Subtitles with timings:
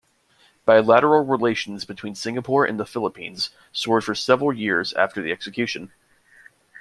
[0.65, 5.93] Bilateral relations between Singapore and the Philippines soured for several years after the execution.